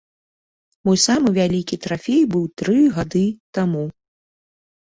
[0.89, 3.25] Мой самы вялікі трафей быў тры гады
[3.61, 3.87] таму.